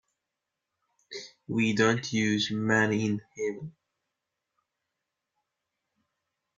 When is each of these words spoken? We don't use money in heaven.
We 1.47 1.73
don't 1.75 2.11
use 2.11 2.49
money 2.49 3.05
in 3.05 3.21
heaven. 3.37 3.75